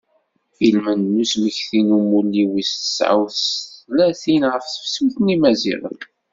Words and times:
Ilmend 0.67 1.05
n 1.13 1.15
usmekti 1.23 1.79
n 1.87 1.89
umulli 1.99 2.45
wis 2.51 2.71
tesεa 2.79 3.13
u 3.23 3.25
tlatin 3.37 4.43
ɣef 4.51 4.63
tefsut 4.67 5.15
n 5.19 5.31
yimaziɣen. 5.31 5.99